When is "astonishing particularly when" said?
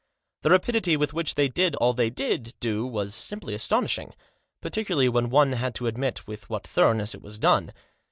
3.53-5.29